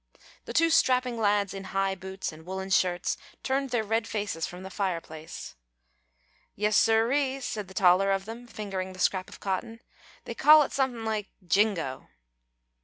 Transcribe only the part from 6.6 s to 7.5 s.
siree,"